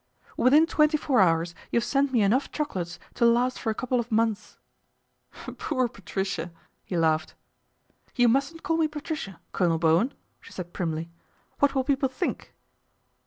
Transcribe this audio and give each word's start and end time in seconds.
"Within 0.35 0.65
twenty 0.65 0.97
four 0.97 1.19
hours 1.19 1.53
you 1.69 1.77
have 1.77 1.83
sent 1.83 2.11
me 2.11 2.23
enough 2.23 2.51
chocolates 2.51 2.97
to 3.13 3.23
last 3.23 3.59
for 3.59 3.69
a 3.69 3.75
couple 3.75 3.99
of 3.99 4.09
months/'" 4.09 4.57
Poor 5.59 5.87
Patricia!" 5.87 6.51
he 6.87 6.97
laughed." 6.97 7.35
You 8.15 8.27
mustn't 8.27 8.63
call 8.63 8.77
me 8.77 8.87
Patricia, 8.87 9.39
Colonel 9.51 9.77
Bowen," 9.77 10.15
she 10.39 10.53
said 10.53 10.73
primly." 10.73 11.11
What 11.59 11.75
will 11.75 11.83
people 11.83 12.09
think 12.09 12.51